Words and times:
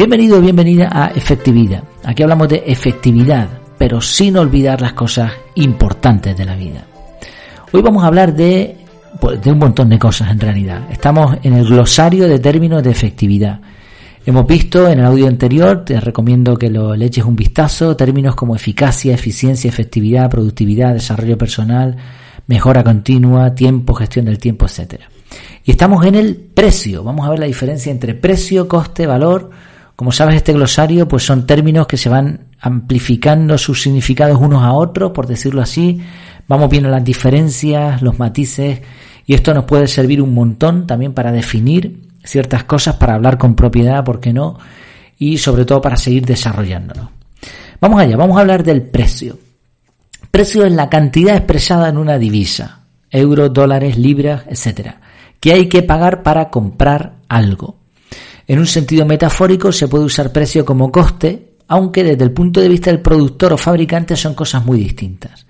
Bienvenido, 0.00 0.40
bienvenida 0.40 0.88
a 0.90 1.08
Efectividad. 1.08 1.84
Aquí 2.04 2.22
hablamos 2.22 2.48
de 2.48 2.62
efectividad, 2.64 3.50
pero 3.76 4.00
sin 4.00 4.38
olvidar 4.38 4.80
las 4.80 4.94
cosas 4.94 5.30
importantes 5.56 6.34
de 6.38 6.46
la 6.46 6.56
vida. 6.56 6.86
Hoy 7.70 7.82
vamos 7.82 8.02
a 8.02 8.06
hablar 8.06 8.34
de, 8.34 8.78
pues, 9.20 9.42
de 9.42 9.52
un 9.52 9.58
montón 9.58 9.90
de 9.90 9.98
cosas 9.98 10.30
en 10.30 10.40
realidad. 10.40 10.90
Estamos 10.90 11.36
en 11.42 11.52
el 11.52 11.66
glosario 11.66 12.26
de 12.26 12.38
términos 12.38 12.82
de 12.82 12.92
efectividad. 12.92 13.60
Hemos 14.24 14.46
visto 14.46 14.88
en 14.88 15.00
el 15.00 15.04
audio 15.04 15.26
anterior, 15.26 15.84
te 15.84 16.00
recomiendo 16.00 16.56
que 16.56 16.70
lo 16.70 16.96
le 16.96 17.04
eches 17.04 17.26
un 17.26 17.36
vistazo, 17.36 17.94
términos 17.94 18.34
como 18.34 18.56
eficacia, 18.56 19.12
eficiencia, 19.12 19.68
efectividad, 19.68 20.30
productividad, 20.30 20.94
desarrollo 20.94 21.36
personal, 21.36 21.94
mejora 22.46 22.82
continua, 22.82 23.54
tiempo, 23.54 23.92
gestión 23.92 24.24
del 24.24 24.38
tiempo, 24.38 24.64
etcétera. 24.64 25.10
Y 25.62 25.72
estamos 25.72 26.06
en 26.06 26.14
el 26.14 26.36
precio. 26.36 27.04
Vamos 27.04 27.26
a 27.26 27.30
ver 27.30 27.40
la 27.40 27.46
diferencia 27.46 27.92
entre 27.92 28.14
precio, 28.14 28.66
coste, 28.66 29.06
valor. 29.06 29.50
Como 30.00 30.12
sabes, 30.12 30.36
este 30.36 30.54
glosario 30.54 31.06
pues 31.06 31.24
son 31.24 31.44
términos 31.44 31.86
que 31.86 31.98
se 31.98 32.08
van 32.08 32.46
amplificando 32.58 33.58
sus 33.58 33.82
significados 33.82 34.40
unos 34.40 34.62
a 34.62 34.72
otros, 34.72 35.10
por 35.10 35.26
decirlo 35.26 35.60
así. 35.60 36.00
Vamos 36.48 36.70
viendo 36.70 36.88
las 36.88 37.04
diferencias, 37.04 38.00
los 38.00 38.18
matices, 38.18 38.80
y 39.26 39.34
esto 39.34 39.52
nos 39.52 39.64
puede 39.64 39.86
servir 39.88 40.22
un 40.22 40.32
montón 40.32 40.86
también 40.86 41.12
para 41.12 41.32
definir 41.32 42.08
ciertas 42.24 42.64
cosas, 42.64 42.96
para 42.96 43.12
hablar 43.12 43.36
con 43.36 43.54
propiedad, 43.54 44.02
¿por 44.02 44.20
qué 44.20 44.32
no? 44.32 44.58
Y 45.18 45.36
sobre 45.36 45.66
todo 45.66 45.82
para 45.82 45.98
seguir 45.98 46.24
desarrollándonos. 46.24 47.10
Vamos 47.78 48.00
allá, 48.00 48.16
vamos 48.16 48.38
a 48.38 48.40
hablar 48.40 48.64
del 48.64 48.80
precio. 48.80 49.38
Precio 50.30 50.64
es 50.64 50.72
la 50.72 50.88
cantidad 50.88 51.36
expresada 51.36 51.90
en 51.90 51.98
una 51.98 52.16
divisa, 52.16 52.86
euros, 53.10 53.52
dólares, 53.52 53.98
libras, 53.98 54.44
etcétera, 54.48 54.98
que 55.40 55.52
hay 55.52 55.68
que 55.68 55.82
pagar 55.82 56.22
para 56.22 56.48
comprar 56.48 57.16
algo. 57.28 57.79
En 58.50 58.58
un 58.58 58.66
sentido 58.66 59.06
metafórico 59.06 59.70
se 59.70 59.86
puede 59.86 60.02
usar 60.02 60.32
precio 60.32 60.64
como 60.64 60.90
coste, 60.90 61.52
aunque 61.68 62.02
desde 62.02 62.24
el 62.24 62.32
punto 62.32 62.60
de 62.60 62.68
vista 62.68 62.90
del 62.90 63.00
productor 63.00 63.52
o 63.52 63.56
fabricante 63.56 64.16
son 64.16 64.34
cosas 64.34 64.66
muy 64.66 64.80
distintas. 64.80 65.46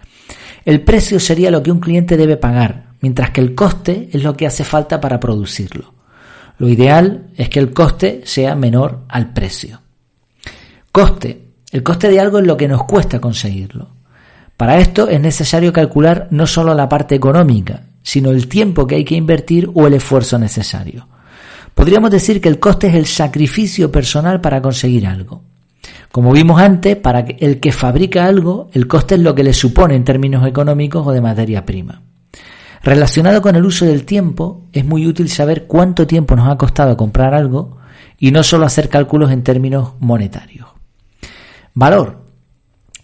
El 0.66 0.82
precio 0.82 1.18
sería 1.18 1.50
lo 1.50 1.62
que 1.62 1.70
un 1.70 1.80
cliente 1.80 2.18
debe 2.18 2.36
pagar, 2.36 2.90
mientras 3.00 3.30
que 3.30 3.40
el 3.40 3.54
coste 3.54 4.10
es 4.12 4.22
lo 4.22 4.36
que 4.36 4.46
hace 4.46 4.64
falta 4.64 5.00
para 5.00 5.18
producirlo. 5.18 5.94
Lo 6.58 6.68
ideal 6.68 7.30
es 7.38 7.48
que 7.48 7.58
el 7.58 7.72
coste 7.72 8.20
sea 8.26 8.54
menor 8.54 9.06
al 9.08 9.32
precio. 9.32 9.80
Coste. 10.92 11.46
El 11.72 11.82
coste 11.82 12.10
de 12.10 12.20
algo 12.20 12.38
es 12.38 12.46
lo 12.46 12.58
que 12.58 12.68
nos 12.68 12.84
cuesta 12.84 13.18
conseguirlo. 13.18 13.94
Para 14.58 14.76
esto 14.76 15.08
es 15.08 15.22
necesario 15.22 15.72
calcular 15.72 16.28
no 16.32 16.46
solo 16.46 16.74
la 16.74 16.86
parte 16.86 17.14
económica, 17.14 17.80
sino 18.02 18.28
el 18.28 18.46
tiempo 18.46 18.86
que 18.86 18.96
hay 18.96 19.04
que 19.04 19.14
invertir 19.14 19.70
o 19.72 19.86
el 19.86 19.94
esfuerzo 19.94 20.38
necesario. 20.38 21.08
Podríamos 21.74 22.10
decir 22.10 22.40
que 22.40 22.48
el 22.48 22.58
coste 22.58 22.88
es 22.88 22.94
el 22.94 23.06
sacrificio 23.06 23.90
personal 23.90 24.40
para 24.40 24.60
conseguir 24.60 25.06
algo. 25.06 25.42
Como 26.12 26.32
vimos 26.32 26.60
antes, 26.60 26.96
para 26.96 27.20
el 27.20 27.60
que 27.60 27.72
fabrica 27.72 28.26
algo, 28.26 28.68
el 28.72 28.88
coste 28.88 29.14
es 29.14 29.20
lo 29.20 29.34
que 29.34 29.44
le 29.44 29.52
supone 29.52 29.94
en 29.94 30.04
términos 30.04 30.46
económicos 30.46 31.06
o 31.06 31.12
de 31.12 31.20
materia 31.20 31.64
prima. 31.64 32.02
Relacionado 32.82 33.42
con 33.42 33.56
el 33.56 33.64
uso 33.64 33.84
del 33.84 34.04
tiempo, 34.04 34.66
es 34.72 34.84
muy 34.84 35.06
útil 35.06 35.28
saber 35.28 35.66
cuánto 35.66 36.06
tiempo 36.06 36.34
nos 36.34 36.48
ha 36.48 36.56
costado 36.56 36.96
comprar 36.96 37.34
algo 37.34 37.78
y 38.18 38.32
no 38.32 38.42
solo 38.42 38.66
hacer 38.66 38.88
cálculos 38.88 39.30
en 39.30 39.42
términos 39.42 39.94
monetarios. 40.00 40.68
Valor. 41.74 42.24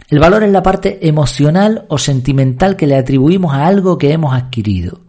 El 0.09 0.19
valor 0.19 0.45
es 0.45 0.53
la 0.53 0.63
parte 0.63 1.09
emocional 1.09 1.85
o 1.89 1.99
sentimental 1.99 2.77
que 2.77 2.87
le 2.87 2.97
atribuimos 2.97 3.55
a 3.55 3.67
algo 3.67 3.99
que 3.99 4.13
hemos 4.13 4.35
adquirido. 4.35 5.06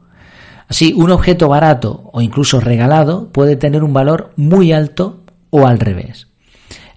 Así, 0.67 0.93
un 0.95 1.11
objeto 1.11 1.47
barato 1.47 2.09
o 2.11 2.21
incluso 2.21 2.59
regalado 2.59 3.31
puede 3.31 3.55
tener 3.55 3.83
un 3.83 3.93
valor 3.93 4.33
muy 4.35 4.73
alto 4.73 5.23
o 5.49 5.65
al 5.65 5.79
revés. 5.79 6.27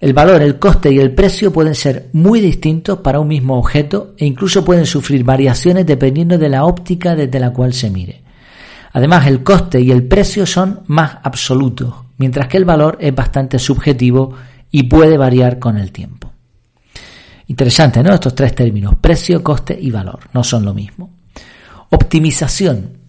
El 0.00 0.14
valor, 0.14 0.40
el 0.40 0.58
coste 0.58 0.90
y 0.90 0.98
el 0.98 1.14
precio 1.14 1.52
pueden 1.52 1.74
ser 1.74 2.08
muy 2.14 2.40
distintos 2.40 3.00
para 3.00 3.20
un 3.20 3.28
mismo 3.28 3.58
objeto 3.58 4.14
e 4.16 4.24
incluso 4.24 4.64
pueden 4.64 4.86
sufrir 4.86 5.24
variaciones 5.24 5.84
dependiendo 5.84 6.38
de 6.38 6.48
la 6.48 6.64
óptica 6.64 7.14
desde 7.14 7.38
la 7.38 7.52
cual 7.52 7.74
se 7.74 7.90
mire. 7.90 8.22
Además, 8.92 9.26
el 9.26 9.42
coste 9.42 9.80
y 9.80 9.90
el 9.90 10.04
precio 10.04 10.46
son 10.46 10.80
más 10.86 11.18
absolutos, 11.22 11.94
mientras 12.16 12.48
que 12.48 12.56
el 12.56 12.64
valor 12.64 12.96
es 12.98 13.14
bastante 13.14 13.58
subjetivo 13.58 14.34
y 14.70 14.84
puede 14.84 15.16
variar 15.16 15.58
con 15.58 15.76
el 15.76 15.92
tiempo. 15.92 16.32
Interesante, 17.46 18.02
¿no? 18.02 18.14
Estos 18.14 18.34
tres 18.34 18.54
términos, 18.54 18.94
precio, 19.00 19.44
coste 19.44 19.78
y 19.78 19.90
valor, 19.90 20.20
no 20.32 20.42
son 20.42 20.64
lo 20.64 20.72
mismo. 20.72 21.10
Optimización. 21.90 22.99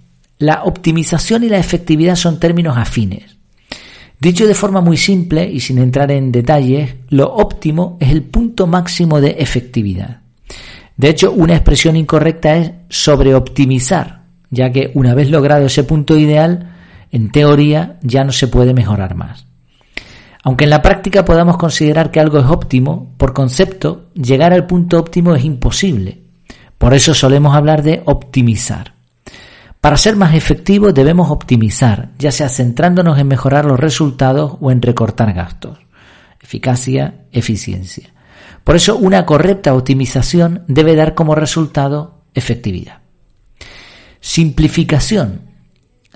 La 0.41 0.63
optimización 0.63 1.43
y 1.43 1.49
la 1.49 1.59
efectividad 1.59 2.15
son 2.15 2.39
términos 2.39 2.75
afines. 2.75 3.37
Dicho 4.19 4.47
de 4.47 4.55
forma 4.55 4.81
muy 4.81 4.97
simple 4.97 5.47
y 5.47 5.59
sin 5.59 5.77
entrar 5.77 6.11
en 6.11 6.31
detalles, 6.31 6.95
lo 7.09 7.31
óptimo 7.31 7.95
es 7.99 8.09
el 8.09 8.23
punto 8.23 8.65
máximo 8.65 9.21
de 9.21 9.35
efectividad. 9.37 10.21
De 10.97 11.09
hecho, 11.09 11.31
una 11.31 11.53
expresión 11.53 11.95
incorrecta 11.95 12.57
es 12.57 12.71
sobreoptimizar, 12.89 14.23
ya 14.49 14.71
que 14.71 14.89
una 14.95 15.13
vez 15.13 15.29
logrado 15.29 15.67
ese 15.67 15.83
punto 15.83 16.17
ideal, 16.17 16.73
en 17.11 17.31
teoría 17.31 17.99
ya 18.01 18.23
no 18.23 18.31
se 18.31 18.47
puede 18.47 18.73
mejorar 18.73 19.13
más. 19.13 19.45
Aunque 20.43 20.63
en 20.63 20.71
la 20.71 20.81
práctica 20.81 21.23
podamos 21.23 21.57
considerar 21.57 22.09
que 22.09 22.19
algo 22.19 22.39
es 22.39 22.47
óptimo, 22.47 23.13
por 23.17 23.33
concepto, 23.33 24.09
llegar 24.15 24.53
al 24.53 24.65
punto 24.65 24.97
óptimo 24.97 25.35
es 25.35 25.45
imposible. 25.45 26.23
Por 26.79 26.95
eso 26.95 27.13
solemos 27.13 27.55
hablar 27.55 27.83
de 27.83 28.01
optimizar. 28.05 28.90
Para 29.81 29.97
ser 29.97 30.15
más 30.15 30.35
efectivos 30.35 30.93
debemos 30.93 31.31
optimizar, 31.31 32.11
ya 32.17 32.31
sea 32.31 32.49
centrándonos 32.49 33.17
en 33.19 33.27
mejorar 33.27 33.65
los 33.65 33.79
resultados 33.79 34.57
o 34.61 34.71
en 34.71 34.81
recortar 34.81 35.33
gastos. 35.33 35.79
Eficacia, 36.39 37.25
eficiencia. 37.31 38.13
Por 38.63 38.75
eso 38.75 38.95
una 38.95 39.25
correcta 39.25 39.73
optimización 39.73 40.63
debe 40.67 40.95
dar 40.95 41.15
como 41.15 41.35
resultado 41.35 42.21
efectividad. 42.33 42.99
Simplificación 44.19 45.51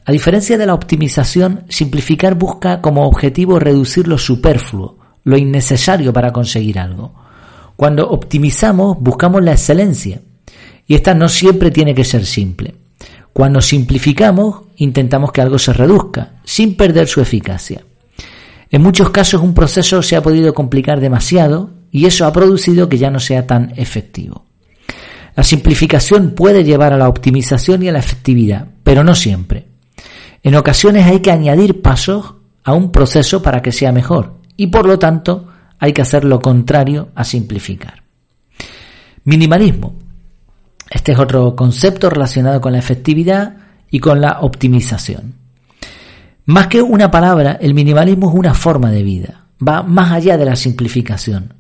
a 0.08 0.12
diferencia 0.12 0.60
de 0.60 0.68
la 0.68 0.76
optimización, 0.76 1.64
simplificar 1.68 2.36
busca 2.36 2.80
como 2.80 3.08
objetivo 3.08 3.58
reducir 3.58 4.08
lo 4.08 4.20
superfluo, 4.20 5.00
lo 5.24 5.36
innecesario 5.36 6.14
para 6.14 6.32
conseguir 6.32 6.78
algo. 6.78 7.16
Cuando 7.76 8.08
optimizamos, 8.08 8.98
buscamos 9.00 9.44
la 9.44 9.54
excelencia, 9.54 10.22
y 10.86 10.94
esta 10.94 11.16
no 11.16 11.28
siempre 11.28 11.72
tiene 11.72 11.96
que 11.96 12.04
ser 12.04 12.24
simple. 12.24 12.76
Cuando 13.36 13.60
simplificamos, 13.60 14.62
intentamos 14.78 15.34
que 15.34 15.42
algo 15.42 15.60
se 15.60 15.74
reduzca, 15.74 16.36
sin 16.46 16.78
perder 16.78 17.06
su 17.10 17.20
eficacia. 17.20 17.84
En 18.72 18.82
muchos 18.82 19.10
casos 19.10 19.42
un 19.42 19.54
proceso 19.54 20.02
se 20.02 20.16
ha 20.16 20.24
podido 20.24 20.54
complicar 20.54 21.02
demasiado 21.02 21.72
y 21.92 22.06
eso 22.06 22.26
ha 22.26 22.32
producido 22.32 22.88
que 22.88 22.98
ya 22.98 23.12
no 23.12 23.20
sea 23.20 23.46
tan 23.46 23.74
efectivo. 23.76 24.46
La 25.36 25.44
simplificación 25.44 26.32
puede 26.32 26.64
llevar 26.64 26.94
a 26.94 26.98
la 26.98 27.10
optimización 27.10 27.84
y 27.84 27.90
a 27.90 27.92
la 27.92 28.00
efectividad, 28.00 28.70
pero 28.86 29.04
no 29.04 29.14
siempre. 29.16 29.68
En 30.42 30.56
ocasiones 30.56 31.06
hay 31.06 31.20
que 31.20 31.32
añadir 31.32 31.82
pasos 31.82 32.36
a 32.64 32.74
un 32.74 32.90
proceso 32.90 33.42
para 33.42 33.62
que 33.62 33.74
sea 33.74 33.92
mejor 33.92 34.36
y 34.56 34.68
por 34.68 34.86
lo 34.86 34.98
tanto 34.98 35.50
hay 35.78 35.92
que 35.92 36.04
hacer 36.04 36.24
lo 36.24 36.40
contrario 36.40 37.10
a 37.16 37.26
simplificar. 37.26 38.02
Minimalismo. 39.26 40.05
Este 40.90 41.14
es 41.14 41.20
otro 41.20 41.56
concepto 41.56 42.10
relacionado 42.10 42.62
con 42.62 42.74
la 42.74 42.80
efectividad 42.80 43.58
y 43.90 44.00
con 44.00 44.22
la 44.22 44.40
optimización. 44.42 45.36
Más 46.46 46.68
que 46.68 46.82
una 46.82 47.10
palabra, 47.10 47.58
el 47.60 47.74
minimalismo 47.74 48.30
es 48.30 48.36
una 48.36 48.54
forma 48.54 48.92
de 48.92 49.04
vida. 49.04 49.46
Va 49.68 49.82
más 49.82 50.12
allá 50.12 50.38
de 50.38 50.46
la 50.46 50.56
simplificación. 50.56 51.54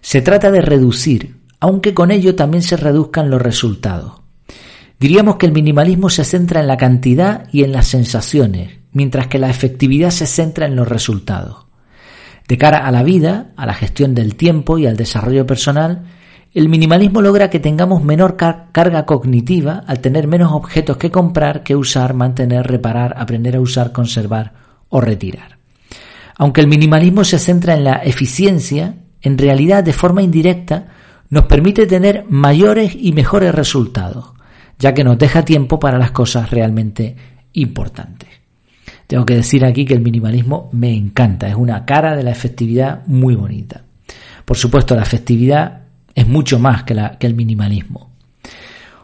Se 0.00 0.22
trata 0.22 0.50
de 0.50 0.62
reducir, 0.62 1.36
aunque 1.60 1.92
con 1.92 2.10
ello 2.10 2.34
también 2.34 2.62
se 2.62 2.76
reduzcan 2.76 3.28
los 3.28 3.42
resultados. 3.42 4.20
Diríamos 4.98 5.36
que 5.36 5.46
el 5.46 5.52
minimalismo 5.52 6.08
se 6.10 6.24
centra 6.24 6.60
en 6.60 6.66
la 6.66 6.76
cantidad 6.76 7.48
y 7.52 7.64
en 7.64 7.72
las 7.72 7.86
sensaciones, 7.86 8.78
mientras 8.92 9.26
que 9.26 9.38
la 9.38 9.50
efectividad 9.50 10.10
se 10.10 10.26
centra 10.26 10.66
en 10.66 10.76
los 10.76 10.88
resultados. 10.88 11.66
De 12.48 12.58
cara 12.58 12.86
a 12.86 12.90
la 12.90 13.02
vida, 13.02 13.52
a 13.56 13.66
la 13.66 13.74
gestión 13.74 14.14
del 14.14 14.36
tiempo 14.36 14.78
y 14.78 14.86
al 14.86 14.96
desarrollo 14.96 15.46
personal, 15.46 16.04
el 16.52 16.68
minimalismo 16.68 17.22
logra 17.22 17.48
que 17.48 17.60
tengamos 17.60 18.02
menor 18.02 18.36
carga 18.36 19.06
cognitiva 19.06 19.84
al 19.86 20.00
tener 20.00 20.26
menos 20.26 20.52
objetos 20.52 20.96
que 20.96 21.10
comprar, 21.10 21.62
que 21.62 21.76
usar, 21.76 22.14
mantener, 22.14 22.66
reparar, 22.66 23.14
aprender 23.16 23.56
a 23.56 23.60
usar, 23.60 23.92
conservar 23.92 24.52
o 24.88 25.00
retirar. 25.00 25.58
Aunque 26.36 26.60
el 26.60 26.66
minimalismo 26.66 27.22
se 27.22 27.38
centra 27.38 27.74
en 27.74 27.84
la 27.84 27.96
eficiencia, 27.96 28.96
en 29.22 29.38
realidad 29.38 29.84
de 29.84 29.92
forma 29.92 30.22
indirecta 30.22 30.88
nos 31.28 31.44
permite 31.44 31.86
tener 31.86 32.24
mayores 32.28 32.96
y 32.98 33.12
mejores 33.12 33.54
resultados, 33.54 34.32
ya 34.78 34.92
que 34.92 35.04
nos 35.04 35.18
deja 35.18 35.44
tiempo 35.44 35.78
para 35.78 35.98
las 35.98 36.10
cosas 36.10 36.50
realmente 36.50 37.14
importantes. 37.52 38.28
Tengo 39.06 39.24
que 39.24 39.36
decir 39.36 39.64
aquí 39.64 39.84
que 39.84 39.94
el 39.94 40.00
minimalismo 40.00 40.68
me 40.72 40.92
encanta, 40.96 41.48
es 41.48 41.54
una 41.54 41.84
cara 41.84 42.16
de 42.16 42.24
la 42.24 42.30
efectividad 42.32 43.06
muy 43.06 43.36
bonita. 43.36 43.82
Por 44.44 44.56
supuesto, 44.56 44.96
la 44.96 45.02
efectividad 45.02 45.79
es 46.14 46.26
mucho 46.26 46.58
más 46.58 46.84
que, 46.84 46.96
que 47.18 47.26
el 47.26 47.34
minimalismo. 47.34 48.10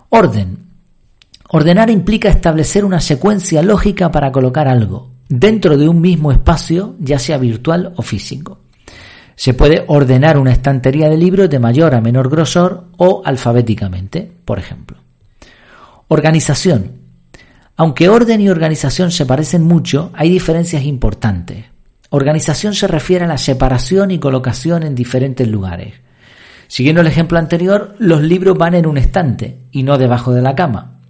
Orden. 0.08 0.67
Ordenar 1.49 1.91
implica 1.91 2.29
establecer 2.29 2.85
una 2.85 3.00
secuencia 3.00 3.62
lógica 3.62 4.11
para 4.11 4.32
colocar 4.32 4.67
algo 4.69 5.17
dentro 5.29 5.76
de 5.76 5.88
un 5.88 6.00
mismo 6.00 6.32
espacio, 6.32 6.97
ya 7.00 7.19
sea 7.19 7.38
virtual 7.38 7.93
o 7.97 8.03
físico. 8.03 8.61
Se 9.35 9.55
puede 9.55 9.85
ordenar 9.87 10.38
una 10.38 10.53
estantería 10.53 11.08
de 11.08 11.17
libros 11.17 11.50
de 11.50 11.58
mayor 11.58 11.94
a 11.94 12.00
menor 12.00 12.31
grosor 12.31 12.87
o 12.97 13.23
alfabéticamente, 13.25 14.31
por 14.44 14.59
ejemplo. 14.59 14.97
Organización. 16.09 16.93
Aunque 17.76 18.09
orden 18.09 18.41
y 18.41 18.49
organización 18.49 19.11
se 19.11 19.26
parecen 19.26 19.62
mucho, 19.62 20.11
hay 20.14 20.31
diferencias 20.31 20.85
importantes. 20.85 21.67
Organización 22.09 22.75
se 22.75 22.87
refiere 22.87 23.26
a 23.26 23.29
la 23.29 23.37
separación 23.37 24.11
y 24.11 24.19
colocación 24.19 24.85
en 24.85 24.94
diferentes 24.94 25.47
lugares. 25.47 25.94
Siguiendo 26.68 27.00
el 27.00 27.06
ejemplo 27.06 27.38
anterior, 27.38 27.94
los 27.98 28.22
libros 28.22 28.56
van 28.58 28.74
en 28.74 28.86
un 28.86 28.98
estante 28.98 29.66
y 29.70 29.82
no 29.82 29.98
debajo 29.98 30.32
de 30.32 30.42
la 30.42 30.54
cama. 30.54 31.00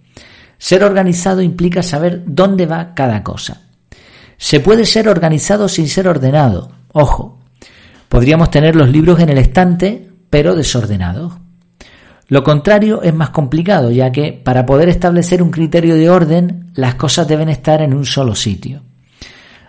Ser 0.59 0.85
organizado 0.85 1.43
implica 1.43 1.83
saber 1.83 2.23
dónde 2.27 2.67
va 2.67 2.95
cada 2.95 3.23
cosa. 3.23 3.63
Se 4.39 4.61
puede 4.61 4.85
ser 4.85 5.09
organizado 5.09 5.69
sin 5.69 5.89
ser 5.89 6.09
ordenado. 6.09 6.71
Ojo, 6.93 7.41
podríamos 8.09 8.51
tener 8.51 8.77
los 8.77 8.89
libros 8.89 9.21
en 9.21 9.31
el 9.31 9.39
estante, 9.39 10.11
pero 10.31 10.55
desordenados. 10.55 11.35
Lo 12.29 12.43
contrario 12.43 13.03
es 13.03 13.15
más 13.15 13.31
complicado, 13.31 13.91
ya 13.91 14.11
que 14.11 14.33
para 14.33 14.67
poder 14.67 14.89
establecer 14.89 15.43
un 15.43 15.51
criterio 15.51 15.95
de 15.95 16.11
orden, 16.11 16.73
las 16.75 16.97
cosas 16.97 17.29
deben 17.29 17.49
estar 17.49 17.83
en 17.83 17.95
un 17.95 18.05
solo 18.05 18.35
sitio. 18.35 18.83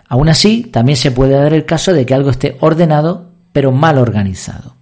Aún 0.08 0.28
así, 0.28 0.62
también 0.64 0.96
se 0.96 1.12
puede 1.12 1.34
dar 1.34 1.52
el 1.52 1.64
caso 1.64 1.92
de 1.92 2.04
que 2.04 2.14
algo 2.14 2.30
esté 2.30 2.56
ordenado, 2.60 3.32
pero 3.52 3.70
mal 3.72 3.98
organizado. 3.98 4.77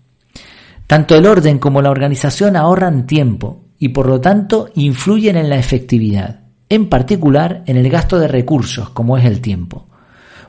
Tanto 0.87 1.17
el 1.17 1.27
orden 1.27 1.59
como 1.59 1.83
la 1.83 1.91
organización 1.91 2.57
ahorran 2.57 3.07
tiempo 3.07 3.65
y 3.79 3.89
por 3.89 4.07
lo 4.07 4.21
tanto 4.21 4.69
influyen 4.75 5.37
en 5.37 5.51
la 5.51 5.59
efectividad, 5.59 6.41
en 6.69 6.89
particular 6.89 7.63
en 7.67 7.77
el 7.77 7.91
gasto 7.91 8.19
de 8.19 8.29
recursos 8.29 8.91
como 8.91 9.19
es 9.19 9.25
el 9.25 9.41
tiempo. 9.41 9.89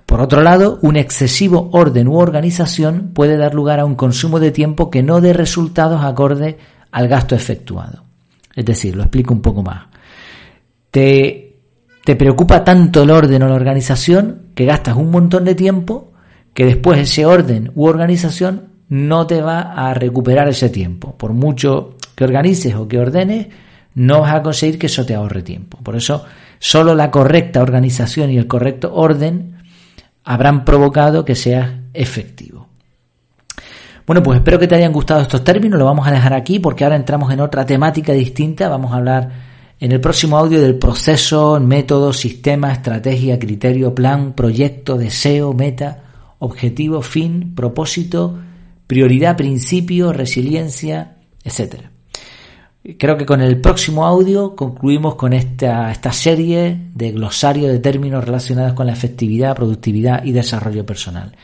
Por 0.06 0.22
otro 0.22 0.42
lado, 0.42 0.80
un 0.84 0.96
excesivo 0.96 1.70
orden 1.74 2.08
u 2.08 2.16
organización 2.18 3.12
puede 3.14 3.36
dar 3.36 3.54
lugar 3.54 3.80
a 3.80 3.86
un 3.86 3.96
consumo 3.96 4.40
de 4.40 4.52
tiempo 4.52 4.90
que 4.90 5.04
no 5.04 5.20
dé 5.20 5.34
resultados 5.34 6.02
acorde 6.04 6.58
al 6.92 7.10
gasto 7.10 7.36
efectuado. 7.36 8.06
Es 8.56 8.64
decir, 8.64 8.96
lo 8.96 9.04
explico 9.04 9.34
un 9.34 9.42
poco 9.42 9.64
más. 9.64 9.88
Te, 10.92 11.60
te 12.06 12.16
preocupa 12.16 12.64
tanto 12.64 13.04
el 13.04 13.12
orden 13.12 13.44
o 13.44 13.50
la 13.50 13.56
organización 13.56 14.52
que 14.56 14.66
gastas 14.66 14.96
un 14.96 15.12
montón 15.12 15.44
de 15.44 15.56
tiempo 15.56 16.14
que 16.54 16.66
después 16.66 17.00
ese 17.00 17.26
orden 17.26 17.72
u 17.76 17.86
organización 17.86 18.77
no 18.90 19.28
te 19.28 19.42
va 19.42 19.74
a 19.74 19.94
recuperar 19.94 20.48
ese 20.48 20.70
tiempo. 20.70 21.16
Por 21.18 21.34
mucho 21.34 21.96
que 22.16 22.24
organices 22.24 22.74
o 22.76 22.88
que 22.88 23.00
ordenes, 23.00 23.48
no 23.96 24.22
vas 24.22 24.36
a 24.36 24.44
conseguir 24.44 24.78
que 24.80 24.88
eso 24.88 25.06
te 25.06 25.16
ahorre 25.16 25.42
tiempo. 25.42 25.78
Por 25.84 25.96
eso, 25.96 26.26
solo 26.60 26.96
la 26.96 27.12
correcta 27.12 27.62
organización 27.62 28.32
y 28.32 28.38
el 28.38 28.48
correcto 28.48 28.94
orden 28.94 29.58
habrán 30.24 30.66
provocado 30.66 31.26
que 31.26 31.36
seas 31.36 31.72
efectivo. 31.94 32.68
Bueno, 34.06 34.24
pues 34.24 34.38
espero 34.38 34.58
que 34.58 34.68
te 34.68 34.76
hayan 34.76 34.94
gustado 34.94 35.22
estos 35.22 35.44
términos, 35.44 35.78
lo 35.78 35.86
vamos 35.86 36.08
a 36.08 36.12
dejar 36.12 36.34
aquí 36.34 36.60
porque 36.60 36.84
ahora 36.84 36.96
entramos 36.96 37.32
en 37.34 37.42
otra 37.42 37.66
temática 37.66 38.14
distinta, 38.14 38.70
vamos 38.70 38.94
a 38.94 38.98
hablar 38.98 39.32
en 39.80 39.92
el 39.92 40.00
próximo 40.00 40.38
audio 40.38 40.62
del 40.62 40.78
proceso, 40.78 41.60
método, 41.60 42.14
sistema, 42.14 42.72
estrategia, 42.72 43.38
criterio, 43.38 43.94
plan, 43.94 44.34
proyecto, 44.34 44.98
deseo, 44.98 45.54
meta, 45.54 46.04
objetivo, 46.40 47.02
fin, 47.02 47.54
propósito, 47.54 48.38
prioridad, 48.88 49.36
principio, 49.36 50.14
resiliencia, 50.14 51.18
etc. 51.44 51.76
Creo 52.98 53.18
que 53.18 53.26
con 53.26 53.42
el 53.42 53.60
próximo 53.60 54.06
audio 54.06 54.56
concluimos 54.56 55.16
con 55.16 55.34
esta, 55.34 55.92
esta 55.92 56.14
serie 56.14 56.78
de 56.96 57.12
glosario 57.12 57.68
de 57.68 57.80
términos 57.80 58.24
relacionados 58.24 58.74
con 58.74 58.88
la 58.88 58.94
efectividad, 58.94 59.56
productividad 59.56 60.24
y 60.24 60.32
desarrollo 60.32 60.86
personal. 60.86 61.36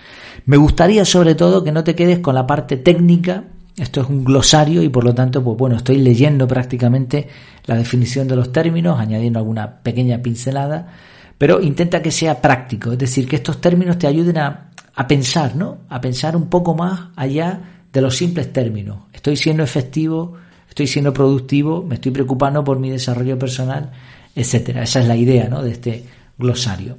Me 0.46 0.56
gustaría 0.56 1.04
sobre 1.04 1.36
todo 1.36 1.64
que 1.64 1.74
no 1.74 1.84
te 1.84 1.96
quedes 1.96 2.20
con 2.20 2.36
la 2.36 2.48
parte 2.48 2.78
técnica. 2.78 3.44
Esto 3.76 4.02
es 4.02 4.08
un 4.08 4.24
glosario 4.24 4.82
y 4.84 4.90
por 4.90 5.04
lo 5.04 5.14
tanto, 5.14 5.44
pues 5.44 5.58
bueno, 5.58 5.76
estoy 5.76 5.98
leyendo 5.98 6.48
prácticamente 6.48 7.28
la 7.66 7.76
definición 7.76 8.28
de 8.28 8.38
los 8.38 8.54
términos, 8.54 8.98
añadiendo 9.00 9.40
alguna 9.40 9.82
pequeña 9.82 10.22
pincelada, 10.22 10.94
pero 11.38 11.60
intenta 11.60 12.02
que 12.02 12.12
sea 12.12 12.42
práctico, 12.42 12.94
es 12.94 12.98
decir, 13.00 13.28
que 13.28 13.36
estos 13.36 13.60
términos 13.60 13.98
te 13.98 14.08
ayuden 14.08 14.38
a, 14.38 14.70
a 14.96 15.08
pensar, 15.08 15.56
¿no? 15.56 15.80
A 15.90 16.00
pensar 16.02 16.36
un 16.36 16.48
poco 16.50 16.76
más 16.76 17.10
allá 17.16 17.60
de 17.92 18.02
los 18.02 18.16
simples 18.16 18.52
términos. 18.54 19.00
Estoy 19.14 19.38
siendo 19.38 19.64
efectivo, 19.64 20.34
estoy 20.70 20.88
siendo 20.88 21.14
productivo, 21.14 21.84
me 21.84 21.96
estoy 21.96 22.12
preocupando 22.12 22.64
por 22.64 22.80
mi 22.80 22.90
desarrollo 22.90 23.38
personal, 23.38 23.92
etcétera. 24.36 24.84
Esa 24.84 25.02
es 25.02 25.08
la 25.08 25.16
idea, 25.16 25.48
¿no? 25.48 25.62
De 25.62 25.72
este 25.72 26.04
glosario. 26.38 26.98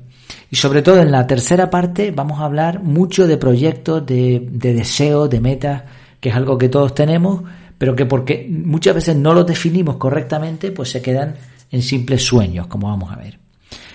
Y 0.50 0.56
sobre 0.56 0.82
todo 0.82 1.00
en 1.00 1.10
la 1.10 1.26
tercera 1.26 1.70
parte 1.70 2.10
vamos 2.10 2.40
a 2.40 2.44
hablar 2.44 2.82
mucho 2.82 3.26
de 3.26 3.36
proyectos, 3.36 4.06
de, 4.06 4.46
de 4.50 4.74
deseos, 4.74 5.28
de 5.28 5.40
metas, 5.40 5.82
que 6.20 6.30
es 6.30 6.34
algo 6.34 6.56
que 6.56 6.68
todos 6.68 6.94
tenemos, 6.94 7.42
pero 7.76 7.94
que 7.94 8.06
porque 8.06 8.46
muchas 8.48 8.94
veces 8.94 9.16
no 9.16 9.34
los 9.34 9.46
definimos 9.46 9.96
correctamente, 9.96 10.70
pues 10.70 10.90
se 10.90 11.02
quedan 11.02 11.34
en 11.70 11.82
simples 11.82 12.24
sueños, 12.24 12.66
como 12.68 12.88
vamos 12.88 13.12
a 13.12 13.16
ver. 13.16 13.43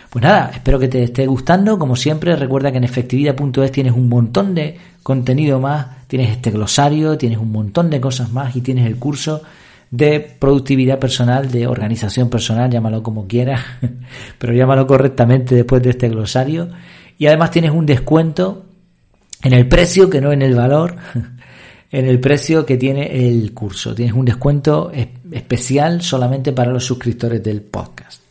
Pues 0.10 0.24
nada, 0.24 0.52
espero 0.54 0.80
que 0.80 0.88
te 0.88 1.04
esté 1.04 1.28
gustando. 1.28 1.78
Como 1.78 1.96
siempre, 1.96 2.36
recuerda 2.36 2.72
que 2.72 2.78
en 2.78 2.84
efectividad.es 2.84 3.72
tienes 3.72 3.94
un 3.94 4.10
montón 4.10 4.56
de 4.56 4.78
contenido 5.04 5.60
más, 5.60 6.08
tienes 6.08 6.32
este 6.32 6.50
glosario, 6.52 7.18
tienes 7.18 7.38
un 7.38 7.52
montón 7.52 7.90
de 7.90 8.02
cosas 8.02 8.32
más 8.32 8.56
y 8.56 8.62
tienes 8.62 8.88
el 8.88 8.96
curso 8.98 9.44
de 9.92 10.20
productividad 10.20 11.00
personal, 11.00 11.52
de 11.52 11.68
organización 11.68 12.30
personal, 12.30 12.70
llámalo 12.70 13.02
como 13.04 13.28
quieras, 13.28 13.62
pero 14.38 14.54
llámalo 14.54 14.88
correctamente 14.88 15.56
después 15.56 15.82
de 15.84 15.92
este 15.92 16.10
glosario. 16.10 16.70
Y 17.18 17.28
además 17.28 17.52
tienes 17.52 17.72
un 17.72 17.86
descuento 17.86 18.66
en 19.44 19.54
el 19.54 19.68
precio, 19.68 20.10
que 20.10 20.22
no 20.22 20.32
en 20.32 20.42
el 20.42 20.56
valor, 20.56 20.96
en 21.92 22.06
el 22.08 22.20
precio 22.20 22.66
que 22.66 22.78
tiene 22.78 23.28
el 23.28 23.54
curso. 23.54 23.94
Tienes 23.94 24.16
un 24.16 24.26
descuento 24.26 24.92
especial 25.32 26.02
solamente 26.02 26.52
para 26.52 26.72
los 26.72 26.84
suscriptores 26.84 27.44
del 27.44 27.62
podcast. 27.62 28.29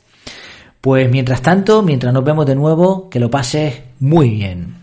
Pues 0.81 1.11
mientras 1.11 1.43
tanto, 1.43 1.83
mientras 1.83 2.13
nos 2.13 2.25
vemos 2.25 2.47
de 2.47 2.55
nuevo, 2.55 3.11
que 3.11 3.21
lo 3.21 3.31
pases 3.31 3.83
muy 3.99 4.31
bien. 4.31 4.77